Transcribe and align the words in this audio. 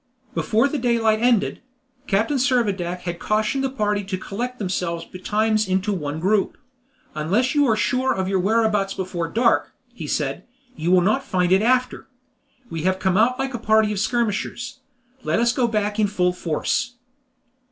Before 0.33 0.67
the 0.67 0.79
daylight 0.79 1.19
ended. 1.19 1.61
Captain 2.07 2.37
Servadac 2.39 3.01
had 3.01 3.19
cautioned 3.19 3.63
the 3.63 3.69
party 3.69 4.03
to 4.05 4.17
collect 4.17 4.57
themselves 4.57 5.05
betimes 5.05 5.67
into 5.67 5.93
one 5.93 6.19
group. 6.19 6.57
"Unless 7.13 7.53
you 7.53 7.67
are 7.67 7.75
sure 7.75 8.11
of 8.11 8.27
your 8.27 8.39
whereabouts 8.39 8.95
before 8.95 9.27
dark," 9.27 9.75
he 9.93 10.07
said, 10.07 10.43
"you 10.75 10.89
will 10.89 11.01
not 11.01 11.23
find 11.23 11.51
it 11.51 11.61
after. 11.61 12.07
We 12.67 12.81
have 12.81 12.97
come 12.97 13.15
out 13.15 13.37
like 13.37 13.53
a 13.53 13.59
party 13.59 13.91
of 13.91 13.99
skirmishers; 13.99 14.79
let 15.21 15.39
us 15.39 15.53
go 15.53 15.67
back 15.67 15.99
in 15.99 16.07
full 16.07 16.33
force." 16.33 16.95